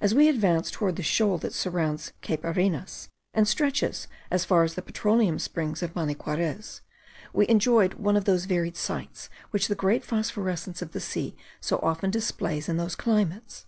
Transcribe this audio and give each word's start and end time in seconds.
As 0.00 0.14
we 0.14 0.26
advanced 0.30 0.72
towards 0.72 0.96
the 0.96 1.02
shoal 1.02 1.36
that 1.36 1.52
surrounds 1.52 2.14
Cape 2.22 2.44
Arenas 2.46 3.10
and 3.34 3.46
stretches 3.46 4.08
as 4.30 4.42
far 4.46 4.62
as 4.64 4.72
the 4.74 4.80
petroleum 4.80 5.38
springs 5.38 5.82
of 5.82 5.94
Maniquarez, 5.94 6.80
we 7.34 7.46
enjoyed 7.46 7.92
one 7.92 8.16
of 8.16 8.24
those 8.24 8.46
varied 8.46 8.78
sights 8.78 9.28
which 9.50 9.68
the 9.68 9.74
great 9.74 10.02
phosphorescence 10.02 10.80
of 10.80 10.92
the 10.92 10.98
sea 11.00 11.36
so 11.60 11.78
often 11.82 12.10
displays 12.10 12.70
in 12.70 12.78
those 12.78 12.96
climates. 12.96 13.66